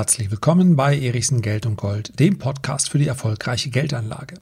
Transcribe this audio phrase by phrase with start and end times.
[0.00, 4.36] Herzlich willkommen bei Erichsen Geld und Gold, dem Podcast für die erfolgreiche Geldanlage.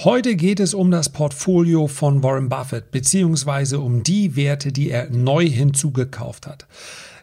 [0.00, 5.08] Heute geht es um das Portfolio von Warren Buffett beziehungsweise um die Werte, die er
[5.10, 6.66] neu hinzugekauft hat.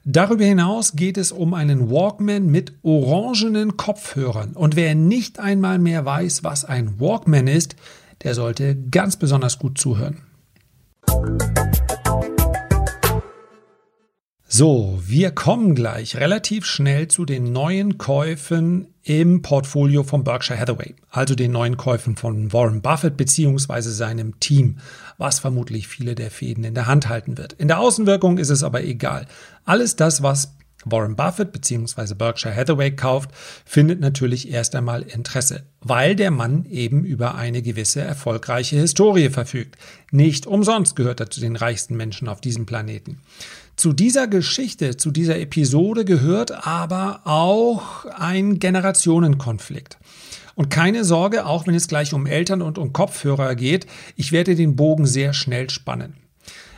[0.06, 4.54] Darüber hinaus geht es um einen Walkman mit orangenen Kopfhörern.
[4.54, 7.76] Und wer nicht einmal mehr weiß, was ein Walkman ist,
[8.24, 10.22] der sollte ganz besonders gut zuhören.
[14.48, 20.94] So, wir kommen gleich relativ schnell zu den neuen Käufen im Portfolio von Berkshire Hathaway,
[21.10, 23.82] also den neuen Käufen von Warren Buffett bzw.
[23.82, 24.78] seinem Team,
[25.18, 27.54] was vermutlich viele der Fäden in der Hand halten wird.
[27.54, 29.26] In der Außenwirkung ist es aber egal.
[29.66, 30.56] Alles das, was
[30.86, 32.14] Warren Buffett bzw.
[32.14, 33.32] Berkshire Hathaway kauft,
[33.66, 39.76] findet natürlich erst einmal Interesse, weil der Mann eben über eine gewisse erfolgreiche Historie verfügt.
[40.12, 43.22] Nicht umsonst gehört er zu den reichsten Menschen auf diesem Planeten.
[43.76, 49.98] Zu dieser Geschichte, zu dieser Episode gehört aber auch ein Generationenkonflikt.
[50.56, 54.56] Und keine Sorge, auch wenn es gleich um Eltern und um Kopfhörer geht, ich werde
[54.56, 56.16] den Bogen sehr schnell spannen.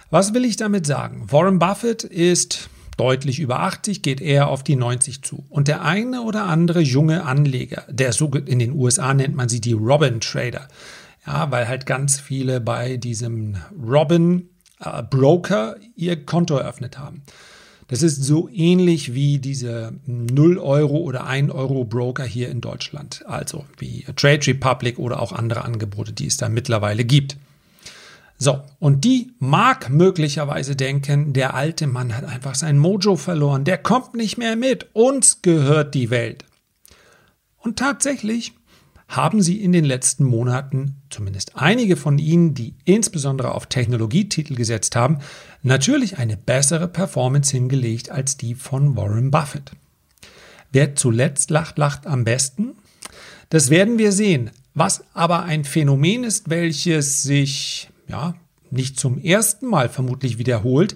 [0.10, 1.32] Was will ich damit sagen?
[1.32, 5.46] Warren Buffett ist deutlich über 80, geht eher auf die 90 zu.
[5.50, 9.62] Und der eine oder andere junge Anleger, der so in den USA nennt man sie
[9.62, 10.68] die Robin Trader,
[11.26, 17.24] ja, weil halt ganz viele bei diesem Robin äh, Broker ihr Konto eröffnet haben.
[17.90, 23.24] Das ist so ähnlich wie diese 0 Euro oder 1 Euro Broker hier in Deutschland,
[23.28, 27.38] also wie Trade Republic oder auch andere Angebote, die es da mittlerweile gibt.
[28.38, 33.80] So, und die mag möglicherweise denken, der alte Mann hat einfach sein Mojo verloren, der
[33.80, 36.46] kommt nicht mehr mit, uns gehört die Welt.
[37.58, 38.54] Und tatsächlich
[39.08, 44.96] haben sie in den letzten Monaten, zumindest einige von ihnen, die insbesondere auf Technologietitel gesetzt
[44.96, 45.20] haben,
[45.64, 49.72] natürlich eine bessere Performance hingelegt als die von Warren Buffett.
[50.72, 52.76] Wer zuletzt lacht, lacht am besten.
[53.50, 54.52] Das werden wir sehen.
[54.74, 58.36] Was aber ein Phänomen ist, welches sich ja,
[58.70, 60.96] nicht zum ersten Mal vermutlich wiederholt,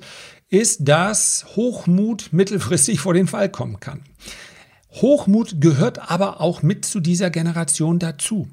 [0.49, 4.01] ist, dass Hochmut mittelfristig vor den Fall kommen kann.
[4.91, 8.49] Hochmut gehört aber auch mit zu dieser Generation dazu.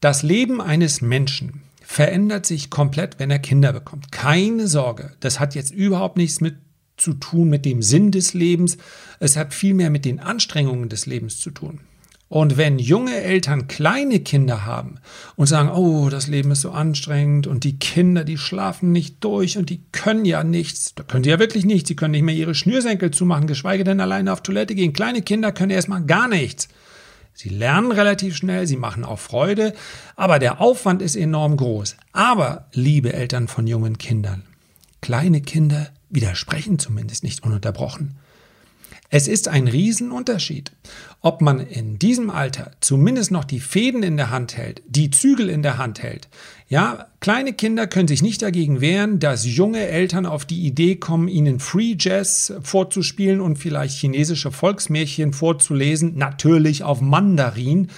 [0.00, 4.12] Das Leben eines Menschen verändert sich komplett, wenn er Kinder bekommt.
[4.12, 6.56] Keine Sorge, das hat jetzt überhaupt nichts mit
[6.96, 8.76] zu tun mit dem Sinn des Lebens,
[9.18, 11.80] es hat vielmehr mit den Anstrengungen des Lebens zu tun.
[12.34, 14.96] Und wenn junge Eltern kleine Kinder haben
[15.36, 19.56] und sagen, oh, das Leben ist so anstrengend und die Kinder, die schlafen nicht durch
[19.56, 22.34] und die können ja nichts, da können sie ja wirklich nichts, sie können nicht mehr
[22.34, 24.92] ihre Schnürsenkel zumachen, geschweige denn alleine auf Toilette gehen.
[24.92, 26.66] Kleine Kinder können erstmal gar nichts.
[27.34, 29.72] Sie lernen relativ schnell, sie machen auch Freude,
[30.16, 31.96] aber der Aufwand ist enorm groß.
[32.10, 34.42] Aber, liebe Eltern von jungen Kindern,
[35.02, 38.18] kleine Kinder widersprechen zumindest nicht ununterbrochen.
[39.16, 40.72] Es ist ein Riesenunterschied,
[41.20, 45.50] ob man in diesem Alter zumindest noch die Fäden in der Hand hält, die Zügel
[45.50, 46.28] in der Hand hält.
[46.68, 51.28] Ja, kleine Kinder können sich nicht dagegen wehren, dass junge Eltern auf die Idee kommen,
[51.28, 57.90] ihnen Free Jazz vorzuspielen und vielleicht chinesische Volksmärchen vorzulesen, natürlich auf Mandarin,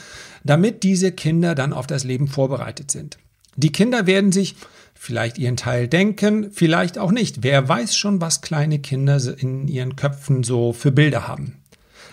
[0.44, 3.16] damit diese Kinder dann auf das Leben vorbereitet sind.
[3.56, 4.55] Die Kinder werden sich
[4.96, 7.42] vielleicht ihren Teil denken, vielleicht auch nicht.
[7.42, 11.58] Wer weiß schon, was kleine Kinder in ihren Köpfen so für Bilder haben.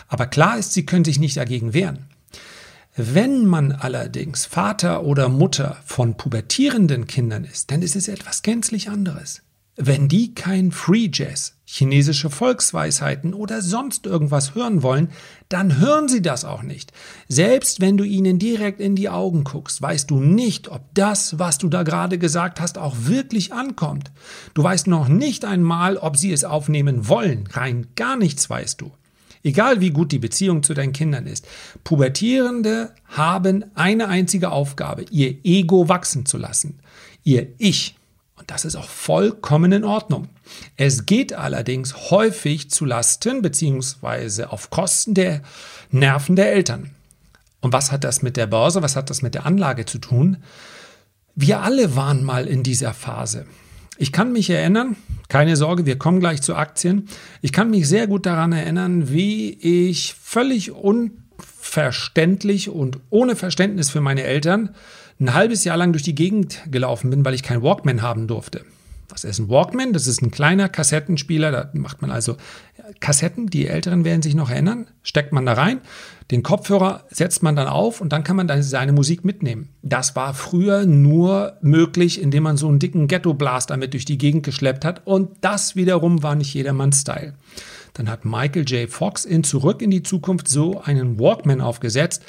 [0.07, 2.05] Aber klar ist, sie können sich nicht dagegen wehren.
[2.95, 8.89] Wenn man allerdings Vater oder Mutter von pubertierenden Kindern ist, dann ist es etwas gänzlich
[8.89, 9.41] anderes.
[9.75, 15.09] Wenn die kein Free Jazz, chinesische Volksweisheiten oder sonst irgendwas hören wollen,
[15.53, 16.91] dann hören sie das auch nicht.
[17.27, 21.59] Selbst wenn du ihnen direkt in die Augen guckst, weißt du nicht, ob das, was
[21.59, 24.11] du da gerade gesagt hast, auch wirklich ankommt.
[24.55, 27.47] Du weißt noch nicht einmal, ob sie es aufnehmen wollen.
[27.51, 28.91] Rein gar nichts weißt du.
[29.43, 31.45] Egal wie gut die Beziehung zu deinen Kindern ist.
[31.83, 36.79] Pubertierende haben eine einzige Aufgabe, ihr Ego wachsen zu lassen.
[37.23, 37.95] Ihr Ich
[38.35, 40.27] und das ist auch vollkommen in Ordnung.
[40.75, 44.45] Es geht allerdings häufig zu Lasten bzw.
[44.45, 45.41] auf Kosten der
[45.91, 46.91] Nerven der Eltern.
[47.61, 50.37] Und was hat das mit der Börse, was hat das mit der Anlage zu tun?
[51.35, 53.45] Wir alle waren mal in dieser Phase.
[53.97, 54.95] Ich kann mich erinnern,
[55.29, 57.07] keine Sorge, wir kommen gleich zu Aktien.
[57.41, 64.01] Ich kann mich sehr gut daran erinnern, wie ich völlig unverständlich und ohne Verständnis für
[64.01, 64.75] meine Eltern
[65.23, 68.63] ein halbes Jahr lang durch die Gegend gelaufen bin, weil ich keinen Walkman haben durfte.
[69.09, 69.93] Was ist ein Walkman?
[69.93, 71.51] Das ist ein kleiner Kassettenspieler.
[71.51, 72.35] Da macht man also
[72.99, 75.81] Kassetten, die Älteren werden sich noch erinnern, steckt man da rein,
[76.31, 79.69] den Kopfhörer setzt man dann auf und dann kann man dann seine Musik mitnehmen.
[79.81, 84.43] Das war früher nur möglich, indem man so einen dicken Ghetto-Blaster mit durch die Gegend
[84.43, 87.35] geschleppt hat und das wiederum war nicht jedermanns Style.
[87.93, 88.89] Dann hat Michael J.
[88.89, 92.23] Fox in Zurück in die Zukunft so einen Walkman aufgesetzt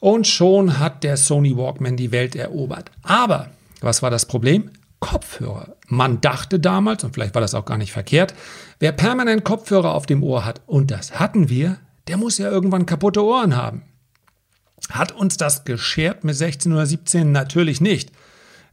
[0.00, 2.90] und schon hat der Sony Walkman die Welt erobert.
[3.02, 3.50] Aber
[3.80, 4.70] was war das Problem?
[5.00, 5.76] Kopfhörer.
[5.86, 8.34] Man dachte damals, und vielleicht war das auch gar nicht verkehrt,
[8.80, 11.78] wer permanent Kopfhörer auf dem Ohr hat, und das hatten wir,
[12.08, 13.82] der muss ja irgendwann kaputte Ohren haben.
[14.90, 17.30] Hat uns das geschert mit 16 oder 17?
[17.30, 18.10] Natürlich nicht.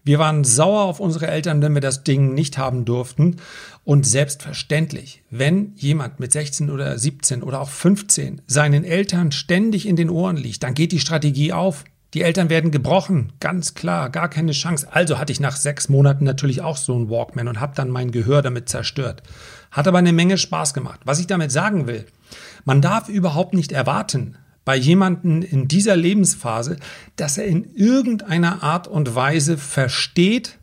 [0.06, 3.38] Wir waren sauer auf unsere Eltern, wenn wir das Ding nicht haben durften.
[3.84, 9.96] Und selbstverständlich, wenn jemand mit 16 oder 17 oder auch 15 seinen Eltern ständig in
[9.96, 11.86] den Ohren liegt, dann geht die Strategie auf.
[12.14, 14.88] Die Eltern werden gebrochen, ganz klar, gar keine Chance.
[14.92, 18.12] Also hatte ich nach sechs Monaten natürlich auch so einen Walkman und habe dann mein
[18.12, 19.24] Gehör damit zerstört.
[19.72, 21.02] Hat aber eine Menge Spaß gemacht.
[21.04, 22.06] Was ich damit sagen will,
[22.64, 26.78] man darf überhaupt nicht erwarten, bei jemandem in dieser Lebensphase,
[27.16, 30.58] dass er in irgendeiner Art und Weise versteht,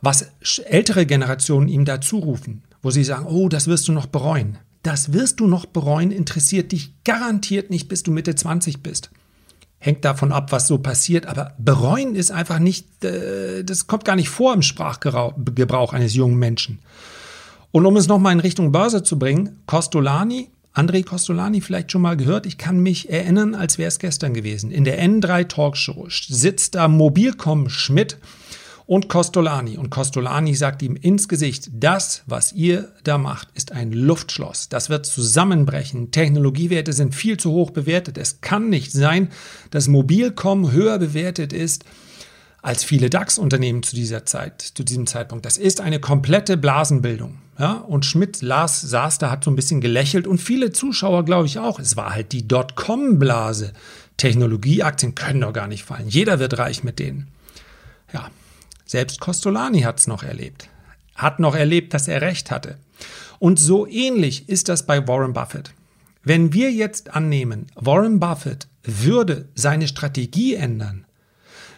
[0.00, 0.30] was
[0.64, 4.58] ältere Generationen ihm da zurufen, wo sie sagen, oh, das wirst du noch bereuen.
[4.82, 9.10] Das wirst du noch bereuen, interessiert dich garantiert nicht, bis du Mitte 20 bist.
[9.78, 14.16] Hängt davon ab, was so passiert, aber bereuen ist einfach nicht, äh, das kommt gar
[14.16, 16.80] nicht vor im Sprachgebrauch eines jungen Menschen.
[17.72, 22.16] Und um es nochmal in Richtung Börse zu bringen, Costolani André Costolani vielleicht schon mal
[22.16, 22.46] gehört.
[22.46, 24.70] Ich kann mich erinnern, als wäre es gestern gewesen.
[24.70, 28.18] In der N3 Talkshow sitzt da Mobilcom Schmidt
[28.86, 29.78] und Costolani.
[29.78, 34.68] Und Costolani sagt ihm ins Gesicht, das, was ihr da macht, ist ein Luftschloss.
[34.68, 36.10] Das wird zusammenbrechen.
[36.12, 38.18] Technologiewerte sind viel zu hoch bewertet.
[38.18, 39.28] Es kann nicht sein,
[39.70, 41.84] dass Mobilcom höher bewertet ist
[42.62, 45.46] als viele DAX-Unternehmen zu dieser Zeit, zu diesem Zeitpunkt.
[45.46, 47.38] Das ist eine komplette Blasenbildung.
[47.60, 51.44] Ja, und Schmidt las, saß da, hat so ein bisschen gelächelt und viele Zuschauer, glaube
[51.44, 51.78] ich, auch.
[51.78, 53.74] Es war halt die Dotcom-Blase.
[54.16, 56.08] Technologieaktien können doch gar nicht fallen.
[56.08, 57.28] Jeder wird reich mit denen.
[58.14, 58.30] Ja,
[58.86, 60.70] selbst Costolani hat es noch erlebt.
[61.14, 62.78] Hat noch erlebt, dass er recht hatte.
[63.38, 65.74] Und so ähnlich ist das bei Warren Buffett.
[66.24, 71.04] Wenn wir jetzt annehmen, Warren Buffett würde seine Strategie ändern,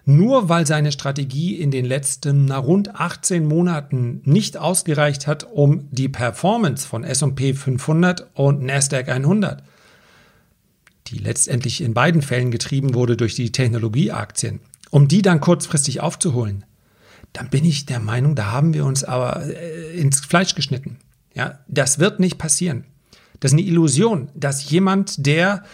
[0.04, 5.88] nur weil seine Strategie in den letzten na, rund 18 Monaten nicht ausgereicht hat, um
[5.90, 9.62] die Performance von S&P 500 und Nasdaq 100,
[11.08, 14.60] die letztendlich in beiden Fällen getrieben wurde durch die Technologieaktien,
[14.90, 16.64] um die dann kurzfristig aufzuholen,
[17.32, 20.98] dann bin ich der Meinung, da haben wir uns aber äh, ins Fleisch geschnitten.
[21.34, 22.84] Ja, das wird nicht passieren.
[23.40, 25.64] Das ist eine Illusion, dass jemand, der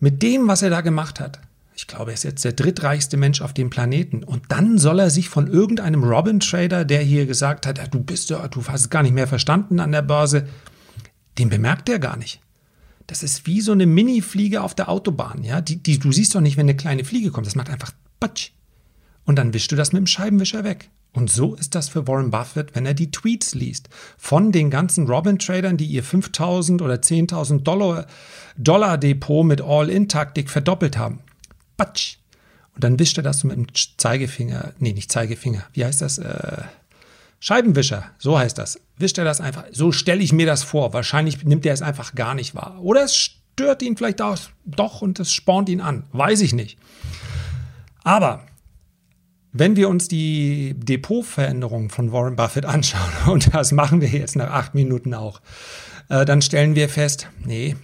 [0.00, 1.40] mit dem, was er da gemacht hat,
[1.78, 4.24] ich glaube, er ist jetzt der drittreichste Mensch auf dem Planeten.
[4.24, 8.48] Und dann soll er sich von irgendeinem Robin-Trader, der hier gesagt hat, du bist ja,
[8.48, 10.48] du hast es gar nicht mehr verstanden an der Börse,
[11.38, 12.40] den bemerkt er gar nicht.
[13.06, 15.60] Das ist wie so eine Mini-Fliege auf der Autobahn, ja.
[15.60, 17.46] Die, die, du siehst doch nicht, wenn eine kleine Fliege kommt.
[17.46, 18.50] Das macht einfach Patsch.
[19.24, 20.90] Und dann wischst du das mit dem Scheibenwischer weg.
[21.12, 23.88] Und so ist das für Warren Buffett, wenn er die Tweets liest.
[24.16, 28.08] Von den ganzen Robin-Tradern, die ihr 5000 oder 10.000 Dollar,
[28.56, 31.20] Dollar Depot mit All-In-Taktik verdoppelt haben.
[31.78, 32.18] Batsch.
[32.74, 36.18] Und dann wischt er das mit dem Zeigefinger, nee, nicht Zeigefinger, wie heißt das?
[36.18, 36.62] Äh,
[37.40, 38.78] Scheibenwischer, so heißt das.
[38.98, 39.64] Wischt er das einfach.
[39.72, 40.92] So stelle ich mir das vor.
[40.92, 42.78] Wahrscheinlich nimmt er es einfach gar nicht wahr.
[42.82, 46.04] Oder es stört ihn vielleicht auch, doch und es spornt ihn an.
[46.12, 46.78] Weiß ich nicht.
[48.02, 48.44] Aber
[49.52, 54.50] wenn wir uns die Depotveränderung von Warren Buffett anschauen, und das machen wir jetzt nach
[54.50, 55.40] acht Minuten auch,
[56.08, 57.76] äh, dann stellen wir fest, nee,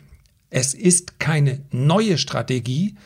[0.50, 2.96] es ist keine neue Strategie,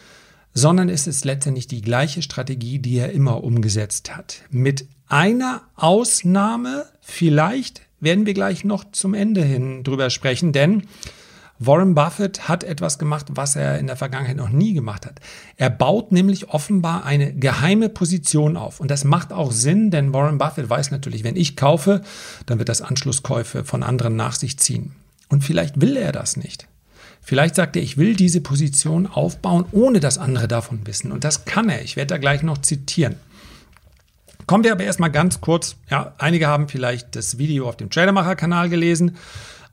[0.55, 4.43] sondern es ist letztendlich die gleiche Strategie, die er immer umgesetzt hat.
[4.51, 10.85] Mit einer Ausnahme, vielleicht werden wir gleich noch zum Ende hin drüber sprechen, denn
[11.61, 15.21] Warren Buffett hat etwas gemacht, was er in der Vergangenheit noch nie gemacht hat.
[15.57, 18.79] Er baut nämlich offenbar eine geheime Position auf.
[18.79, 22.03] Und das macht auch Sinn, denn Warren Buffett weiß natürlich, wenn ich kaufe,
[22.47, 24.95] dann wird das Anschlusskäufe von anderen nach sich ziehen.
[25.29, 26.68] Und vielleicht will er das nicht.
[27.29, 31.13] Vielleicht sagt er, ich will diese Position aufbauen, ohne dass andere davon wissen.
[31.13, 31.83] Und das kann er.
[31.83, 33.17] Ich werde da gleich noch zitieren.
[34.47, 38.71] Kommen wir aber erstmal ganz kurz, ja, einige haben vielleicht das Video auf dem Tradermacher-Kanal
[38.71, 39.19] gelesen,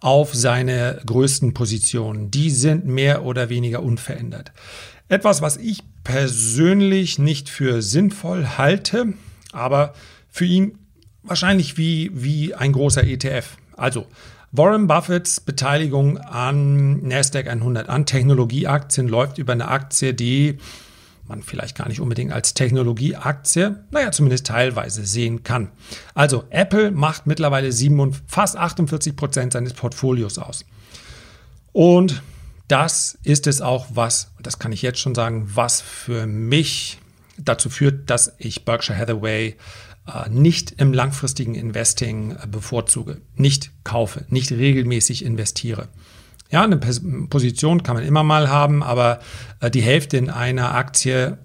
[0.02, 2.30] auf seine größten Positionen.
[2.30, 4.52] Die sind mehr oder weniger unverändert.
[5.08, 9.14] Etwas, was ich persönlich nicht für sinnvoll halte,
[9.54, 9.94] aber
[10.30, 10.78] für ihn
[11.24, 13.56] wahrscheinlich wie, wie ein großer ETF.
[13.78, 14.08] Also
[14.58, 20.58] Warren Buffetts Beteiligung an Nasdaq 100, an Technologieaktien läuft über eine Aktie, die
[21.28, 25.72] man vielleicht gar nicht unbedingt als Technologieaktie, naja, zumindest teilweise sehen kann.
[26.14, 30.66] Also Apple macht mittlerweile 7, fast 48 Prozent seines Portfolios aus.
[31.74, 32.22] Und
[32.68, 37.00] das ist es auch, was, das kann ich jetzt schon sagen, was für mich
[37.38, 39.56] dazu führt, dass ich Berkshire Hathaway
[40.30, 45.88] nicht im langfristigen Investing äh, bevorzuge, nicht kaufe, nicht regelmäßig investiere.
[46.52, 49.20] Ja, eine Position kann man immer mal haben, aber
[49.60, 51.38] äh, die Hälfte in einer Aktie,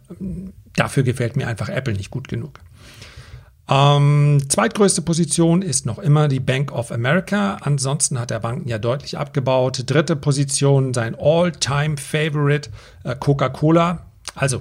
[0.77, 2.61] dafür gefällt mir einfach Apple nicht gut genug.
[3.71, 7.59] Ähm, zweitgrößte Position ist noch immer die Bank of America.
[7.61, 9.85] Ansonsten hat der Banken ja deutlich abgebaut.
[9.87, 12.71] Dritte Position sein All-Time-Favorite
[13.05, 14.07] äh, Coca-Cola.
[14.35, 14.61] Also äh,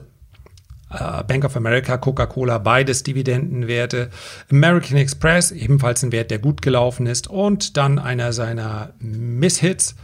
[0.89, 4.09] Bank of America, Coca-Cola, beides Dividendenwerte.
[4.51, 7.27] American Express, ebenfalls ein Wert, der gut gelaufen ist.
[7.27, 9.95] Und dann einer seiner Misshits,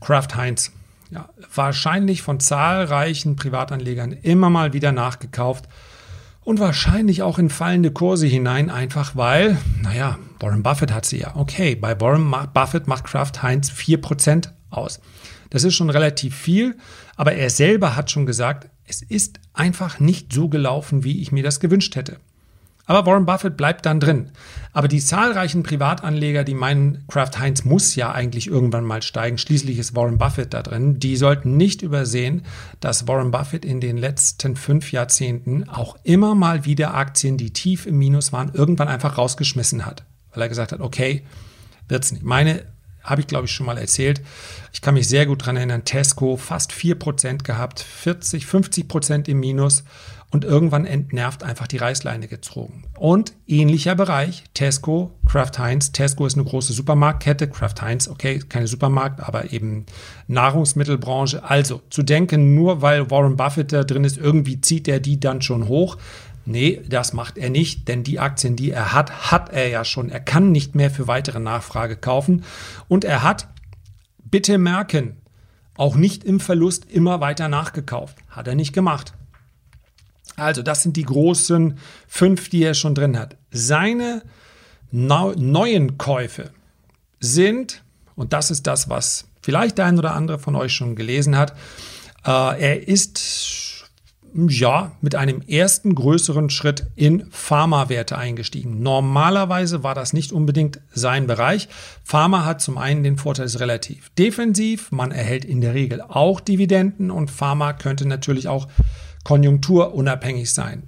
[0.00, 0.72] Kraft Heinz.
[1.10, 5.68] Ja, wahrscheinlich von zahlreichen Privatanlegern immer mal wieder nachgekauft
[6.42, 11.36] und wahrscheinlich auch in fallende Kurse hinein, einfach weil, naja, Warren Buffett hat sie ja.
[11.36, 15.00] Okay, bei Warren Buffett macht Kraft Heinz 4% aus.
[15.50, 16.76] Das ist schon relativ viel,
[17.16, 21.42] aber er selber hat schon gesagt, es ist einfach nicht so gelaufen, wie ich mir
[21.42, 22.18] das gewünscht hätte.
[22.86, 24.30] Aber Warren Buffett bleibt dann drin.
[24.74, 29.78] Aber die zahlreichen Privatanleger, die meinen, Kraft Heinz muss ja eigentlich irgendwann mal steigen, schließlich
[29.78, 32.42] ist Warren Buffett da drin, die sollten nicht übersehen,
[32.80, 37.86] dass Warren Buffett in den letzten fünf Jahrzehnten auch immer mal wieder Aktien, die tief
[37.86, 40.04] im Minus waren, irgendwann einfach rausgeschmissen hat.
[40.32, 41.22] Weil er gesagt hat, okay,
[41.88, 42.24] wird's nicht.
[42.24, 42.66] Meine
[43.04, 44.22] habe ich, glaube ich, schon mal erzählt.
[44.72, 49.84] Ich kann mich sehr gut daran erinnern, Tesco fast 4% gehabt, 40, 50% im Minus
[50.34, 52.82] und irgendwann entnervt einfach die Reißleine gezogen.
[52.98, 55.92] Und ähnlicher Bereich, Tesco, Kraft Heinz.
[55.92, 59.86] Tesco ist eine große Supermarktkette, Kraft Heinz, okay, keine Supermarkt, aber eben
[60.26, 61.44] Nahrungsmittelbranche.
[61.44, 65.40] Also zu denken, nur weil Warren Buffett da drin ist, irgendwie zieht er die dann
[65.40, 65.98] schon hoch.
[66.46, 70.10] Nee, das macht er nicht, denn die Aktien, die er hat, hat er ja schon.
[70.10, 72.44] Er kann nicht mehr für weitere Nachfrage kaufen.
[72.86, 73.48] Und er hat,
[74.22, 75.16] bitte merken,
[75.76, 78.18] auch nicht im Verlust immer weiter nachgekauft.
[78.28, 79.14] Hat er nicht gemacht.
[80.36, 83.36] Also, das sind die großen fünf, die er schon drin hat.
[83.50, 84.22] Seine
[84.90, 86.50] neuen Käufe
[87.20, 87.82] sind,
[88.16, 91.52] und das ist das, was vielleicht der ein oder andere von euch schon gelesen hat,
[92.24, 93.18] äh, er ist
[94.34, 98.82] ja mit einem ersten größeren Schritt in Pharmawerte eingestiegen.
[98.82, 101.68] Normalerweise war das nicht unbedingt sein Bereich.
[102.02, 106.40] Pharma hat zum einen den Vorteil, ist relativ defensiv, man erhält in der Regel auch
[106.40, 108.66] Dividenden und Pharma könnte natürlich auch
[109.22, 110.84] konjunkturunabhängig sein.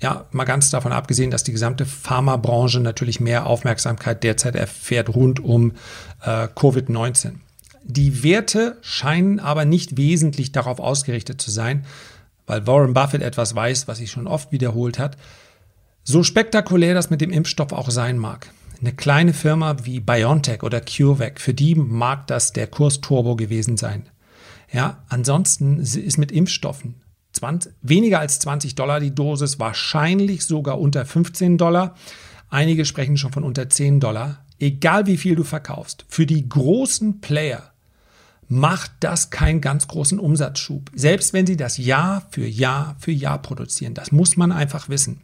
[0.00, 5.40] Ja, mal ganz davon abgesehen, dass die gesamte Pharmabranche natürlich mehr Aufmerksamkeit derzeit erfährt rund
[5.40, 5.72] um
[6.22, 7.32] äh, Covid-19.
[7.84, 11.84] Die Werte scheinen aber nicht wesentlich darauf ausgerichtet zu sein,
[12.46, 15.16] weil Warren Buffett etwas weiß, was sich schon oft wiederholt hat.
[16.02, 18.50] So spektakulär das mit dem Impfstoff auch sein mag.
[18.80, 24.08] Eine kleine Firma wie BioNTech oder CureVac, für die mag das der Kursturbo gewesen sein.
[24.72, 26.94] Ja, ansonsten ist mit Impfstoffen
[27.32, 31.94] 20, weniger als 20 Dollar die Dosis, wahrscheinlich sogar unter 15 Dollar.
[32.48, 34.44] Einige sprechen schon von unter 10 Dollar.
[34.58, 37.72] Egal wie viel du verkaufst, für die großen Player
[38.50, 40.90] macht das keinen ganz großen Umsatzschub.
[40.92, 43.94] Selbst wenn sie das Jahr für Jahr für Jahr produzieren.
[43.94, 45.20] Das muss man einfach wissen.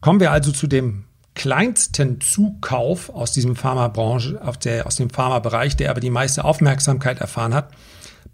[0.00, 6.00] Kommen wir also zu dem kleinsten Zukauf aus diesem Pharmabranche, aus dem Pharmabereich, der aber
[6.00, 7.72] die meiste Aufmerksamkeit erfahren hat.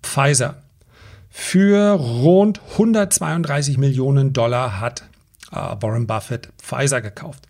[0.03, 0.63] Pfizer.
[1.29, 5.03] Für rund 132 Millionen Dollar hat
[5.51, 7.49] äh, Warren Buffett Pfizer gekauft.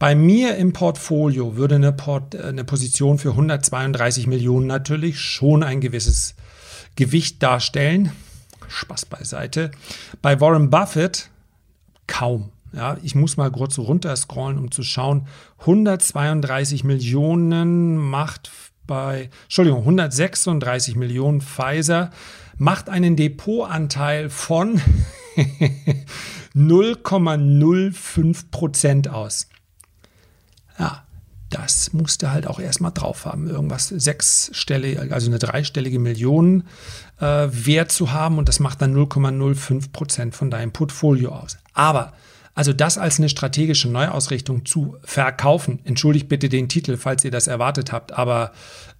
[0.00, 5.62] Bei mir im Portfolio würde eine, Port, äh, eine Position für 132 Millionen natürlich schon
[5.62, 6.34] ein gewisses
[6.96, 8.10] Gewicht darstellen.
[8.66, 9.70] Spaß beiseite.
[10.22, 11.28] Bei Warren Buffett
[12.06, 12.50] kaum.
[12.72, 15.26] Ja, ich muss mal kurz runter scrollen, um zu schauen.
[15.58, 18.50] 132 Millionen macht
[18.86, 22.10] bei, Entschuldigung, 136 Millionen Pfizer
[22.56, 24.80] macht einen Depotanteil von
[26.56, 29.49] 0,05 Prozent aus.
[30.80, 31.04] Ja,
[31.50, 33.48] das musste halt auch erstmal drauf haben.
[33.48, 36.64] Irgendwas sechsstellig, also eine dreistellige Million
[37.20, 41.58] äh, Wert zu haben und das macht dann 0,05 Prozent von deinem Portfolio aus.
[41.74, 42.12] Aber
[42.54, 47.46] also das als eine strategische Neuausrichtung zu verkaufen, entschuldigt bitte den Titel, falls ihr das
[47.46, 48.52] erwartet habt, aber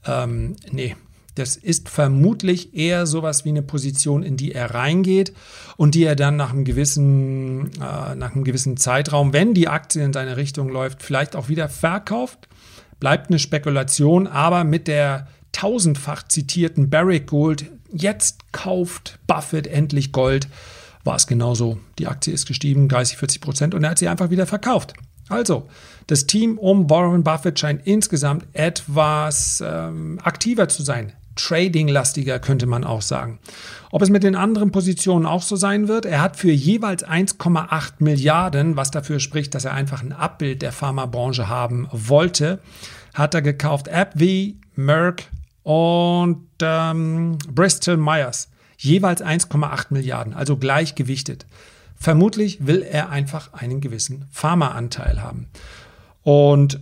[0.06, 0.96] ähm, nee,
[1.40, 5.32] das ist vermutlich eher sowas wie eine Position, in die er reingeht
[5.76, 10.04] und die er dann nach einem gewissen, äh, nach einem gewissen Zeitraum, wenn die Aktie
[10.04, 12.48] in seine Richtung läuft, vielleicht auch wieder verkauft.
[13.00, 20.46] Bleibt eine Spekulation, aber mit der tausendfach zitierten Barrick Gold, jetzt kauft Buffett endlich Gold,
[21.04, 21.78] war es genauso.
[21.98, 24.92] Die Aktie ist gestiegen, 30, 40 Prozent und er hat sie einfach wieder verkauft.
[25.30, 25.68] Also,
[26.08, 32.84] das Team um Warren Buffett scheint insgesamt etwas ähm, aktiver zu sein, Trading-lastiger, könnte man
[32.84, 33.38] auch sagen.
[33.90, 36.04] Ob es mit den anderen Positionen auch so sein wird?
[36.04, 40.72] Er hat für jeweils 1,8 Milliarden, was dafür spricht, dass er einfach ein Abbild der
[40.72, 42.60] Pharmabranche haben wollte,
[43.14, 45.24] hat er gekauft AbbVie, Merck,
[45.62, 51.46] und ähm, Bristol Myers jeweils 1,8 Milliarden, also gleichgewichtet.
[51.96, 55.48] Vermutlich will er einfach einen gewissen Pharmaanteil haben.
[56.22, 56.80] Und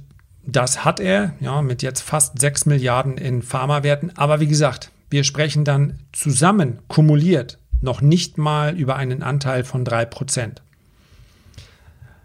[0.50, 4.16] das hat er, ja, mit jetzt fast 6 Milliarden in Pharmawerten.
[4.16, 9.84] Aber wie gesagt, wir sprechen dann zusammen, kumuliert, noch nicht mal über einen Anteil von
[9.84, 10.52] 3%.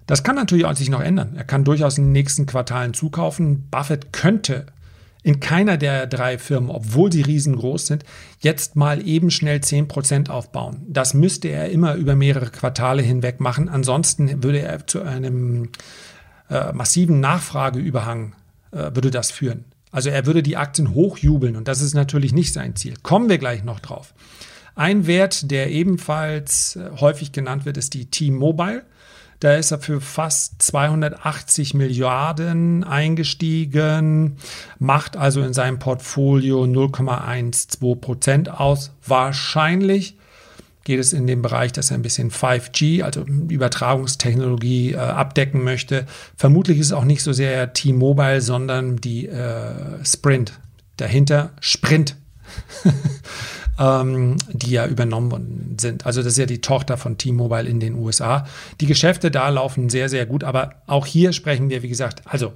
[0.07, 1.33] Das kann natürlich auch sich noch ändern.
[1.35, 3.67] Er kann durchaus in den nächsten Quartalen zukaufen.
[3.69, 4.67] Buffett könnte
[5.21, 8.05] in keiner der drei Firmen, obwohl sie riesengroß sind,
[8.39, 10.85] jetzt mal eben schnell 10% aufbauen.
[10.87, 13.67] Das müsste er immer über mehrere Quartale hinweg machen.
[13.67, 15.69] Ansonsten würde er zu einem
[16.49, 18.35] äh, massiven Nachfrageüberhang
[18.71, 19.65] äh, würde das führen.
[19.91, 22.95] Also er würde die Aktien hochjubeln und das ist natürlich nicht sein Ziel.
[23.03, 24.13] Kommen wir gleich noch drauf.
[24.75, 28.83] Ein Wert, der ebenfalls äh, häufig genannt wird, ist die T-Mobile.
[29.39, 34.37] Da ist er für fast 280 Milliarden eingestiegen,
[34.79, 38.93] macht also in seinem Portfolio 0,12 Prozent aus.
[39.05, 40.17] Wahrscheinlich
[40.83, 46.05] geht es in den Bereich, dass er ein bisschen 5G, also Übertragungstechnologie, äh, abdecken möchte.
[46.35, 50.59] Vermutlich ist es auch nicht so sehr T-Mobile, sondern die äh, Sprint.
[50.97, 52.17] Dahinter Sprint.
[53.79, 56.05] ähm, die ja übernommen worden sind.
[56.05, 58.45] Also das ist ja die Tochter von T-Mobile in den USA.
[58.81, 62.53] Die Geschäfte da laufen sehr, sehr gut, aber auch hier sprechen wir, wie gesagt, also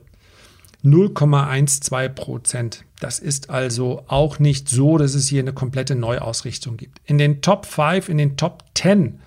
[0.83, 2.83] 0,12 Prozent.
[2.99, 6.99] Das ist also auch nicht so, dass es hier eine komplette Neuausrichtung gibt.
[7.05, 9.19] In den Top 5, in den Top 10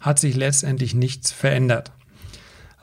[0.00, 1.92] hat sich letztendlich nichts verändert.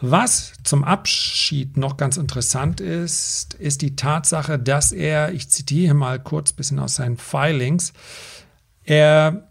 [0.02, 6.20] Was zum Abschied noch ganz interessant ist, ist die Tatsache, dass er, ich zitiere mal
[6.20, 7.92] kurz ein bisschen aus seinen Filings,
[8.86, 9.50] er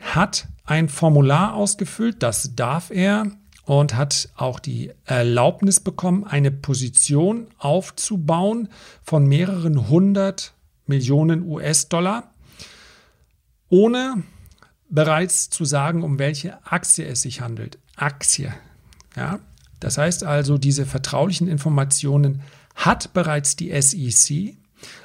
[0.00, 3.26] hat ein Formular ausgefüllt, das darf er
[3.64, 8.68] und hat auch die Erlaubnis bekommen, eine Position aufzubauen
[9.02, 10.52] von mehreren hundert
[10.86, 12.30] Millionen US-Dollar,
[13.68, 14.22] ohne
[14.90, 17.78] bereits zu sagen, um welche Aktie es sich handelt.
[17.96, 18.52] Aktie.
[19.16, 19.40] Ja?
[19.80, 22.42] Das heißt also, diese vertraulichen Informationen
[22.74, 24.56] hat bereits die SEC,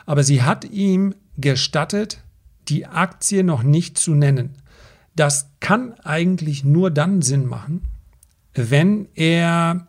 [0.05, 2.19] aber sie hat ihm gestattet,
[2.67, 4.55] die Aktie noch nicht zu nennen.
[5.15, 7.81] Das kann eigentlich nur dann Sinn machen,
[8.53, 9.87] wenn er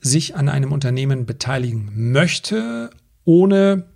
[0.00, 2.90] sich an einem Unternehmen beteiligen möchte,
[3.24, 3.86] ohne,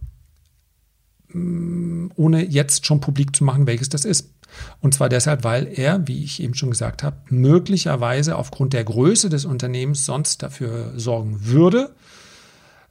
[1.28, 4.32] mm, ohne jetzt schon publik zu machen, welches das ist.
[4.80, 9.28] Und zwar deshalb, weil er, wie ich eben schon gesagt habe, möglicherweise aufgrund der Größe
[9.28, 11.94] des Unternehmens sonst dafür sorgen würde,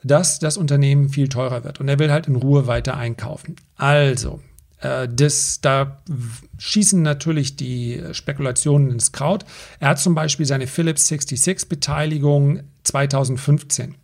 [0.04, 1.80] dass das Unternehmen viel teurer wird.
[1.80, 3.56] Und er will halt in Ruhe weiter einkaufen.
[3.76, 4.42] Also,
[4.80, 5.98] das, da
[6.60, 9.44] schießen natürlich die Spekulationen ins Kraut.
[9.80, 13.96] Er hat zum Beispiel seine Philips 66 Beteiligung 2015.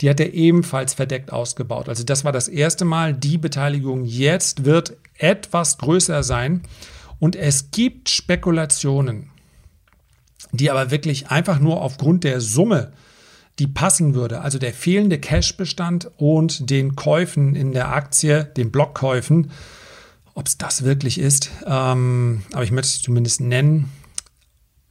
[0.00, 1.88] Die hat er ebenfalls verdeckt ausgebaut.
[1.88, 3.14] Also das war das erste Mal.
[3.14, 6.62] Die Beteiligung jetzt wird etwas größer sein.
[7.18, 9.30] Und es gibt Spekulationen,
[10.52, 12.92] die aber wirklich einfach nur aufgrund der Summe,
[13.58, 19.50] die passen würde, also der fehlende Cashbestand und den Käufen in der Aktie, den Blockkäufen,
[20.40, 23.92] ob es das wirklich ist, ähm, aber ich möchte es zumindest nennen.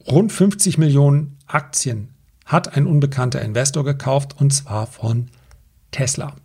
[0.06, 2.14] Rund 50 Millionen Aktien
[2.46, 5.26] hat ein unbekannter Investor gekauft und zwar von
[5.90, 6.36] Tesla.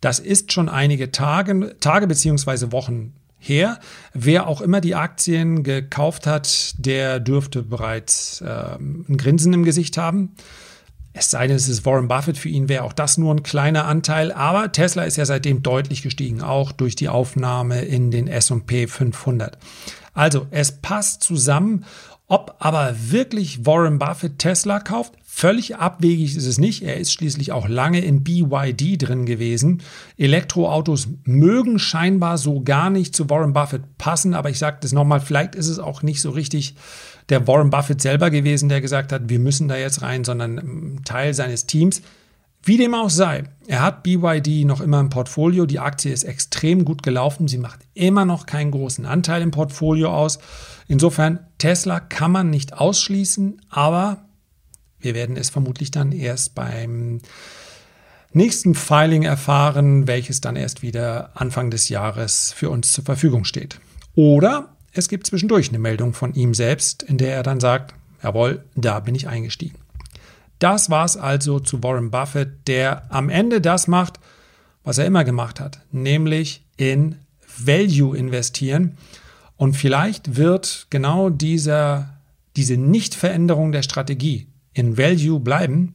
[0.00, 2.70] Das ist schon einige Tage, Tage bzw.
[2.70, 3.80] Wochen her.
[4.14, 9.98] Wer auch immer die Aktien gekauft hat, der dürfte bereits äh, ein Grinsen im Gesicht
[9.98, 10.36] haben.
[11.12, 13.86] Es sei denn, es ist Warren Buffett, für ihn wäre auch das nur ein kleiner
[13.86, 14.30] Anteil.
[14.32, 19.58] Aber Tesla ist ja seitdem deutlich gestiegen, auch durch die Aufnahme in den SP 500.
[20.14, 21.84] Also es passt zusammen.
[22.30, 26.82] Ob aber wirklich Warren Buffett Tesla kauft, völlig abwegig ist es nicht.
[26.82, 29.82] Er ist schließlich auch lange in BYD drin gewesen.
[30.18, 35.20] Elektroautos mögen scheinbar so gar nicht zu Warren Buffett passen, aber ich sage das nochmal,
[35.20, 36.74] vielleicht ist es auch nicht so richtig
[37.30, 41.32] der Warren Buffett selber gewesen, der gesagt hat, wir müssen da jetzt rein, sondern Teil
[41.32, 42.02] seines Teams.
[42.62, 45.66] Wie dem auch sei, er hat BYD noch immer im Portfolio.
[45.66, 47.48] Die Aktie ist extrem gut gelaufen.
[47.48, 50.38] Sie macht immer noch keinen großen Anteil im Portfolio aus.
[50.86, 54.24] Insofern, Tesla kann man nicht ausschließen, aber
[55.00, 57.20] wir werden es vermutlich dann erst beim
[58.32, 63.80] nächsten Filing erfahren, welches dann erst wieder Anfang des Jahres für uns zur Verfügung steht.
[64.14, 68.64] Oder es gibt zwischendurch eine Meldung von ihm selbst, in der er dann sagt, jawohl,
[68.74, 69.78] da bin ich eingestiegen.
[70.58, 74.18] Das war es also zu Warren Buffett, der am Ende das macht,
[74.84, 77.16] was er immer gemacht hat, nämlich in
[77.58, 78.96] Value investieren.
[79.56, 82.20] Und vielleicht wird genau dieser,
[82.56, 85.94] diese Nichtveränderung der Strategie in Value bleiben,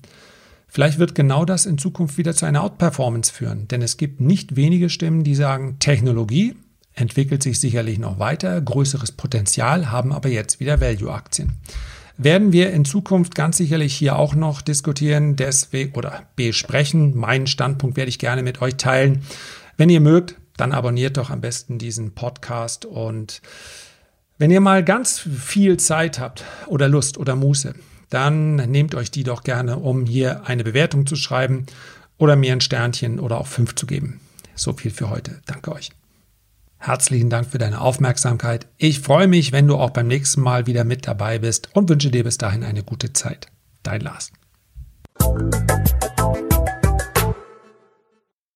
[0.74, 4.56] Vielleicht wird genau das in Zukunft wieder zu einer Outperformance führen, denn es gibt nicht
[4.56, 6.56] wenige Stimmen, die sagen, Technologie
[6.96, 11.54] entwickelt sich sicherlich noch weiter, größeres Potenzial, haben aber jetzt wieder Value-Aktien.
[12.18, 17.18] Werden wir in Zukunft ganz sicherlich hier auch noch diskutieren, deswegen oder besprechen.
[17.18, 19.24] Meinen Standpunkt werde ich gerne mit euch teilen.
[19.78, 23.42] Wenn ihr mögt, dann abonniert doch am besten diesen Podcast und
[24.38, 27.74] wenn ihr mal ganz viel Zeit habt oder Lust oder Muße,
[28.10, 31.66] dann nehmt euch die doch gerne, um hier eine Bewertung zu schreiben
[32.18, 34.20] oder mir ein Sternchen oder auch fünf zu geben.
[34.56, 35.42] So viel für heute.
[35.46, 35.92] Danke euch.
[36.86, 38.68] Herzlichen Dank für deine Aufmerksamkeit.
[38.78, 42.12] Ich freue mich, wenn du auch beim nächsten Mal wieder mit dabei bist und wünsche
[42.12, 43.48] dir bis dahin eine gute Zeit.
[43.84, 44.34] Dein Lars.